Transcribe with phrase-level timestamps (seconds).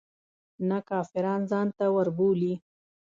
[0.69, 2.53] نه کافران ځانته وربولي.